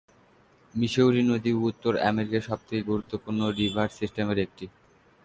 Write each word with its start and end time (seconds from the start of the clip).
Missouri 0.73 1.21
নদী 1.23 1.51
উত্তর 1.69 1.93
আমেরিকার 2.09 2.47
সবচেয়ে 2.49 2.87
গুরুত্বপূর্ণ 2.89 3.39
রিভার 3.59 3.89
সিস্টেমের 3.99 4.39
একটি। 4.39 4.65